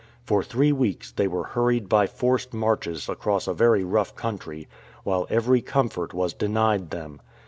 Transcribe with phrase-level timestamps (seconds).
[0.25, 4.67] For three wrecks they were hurried by forced marches across a very rough country,
[5.03, 7.21] while every com fort was denied them.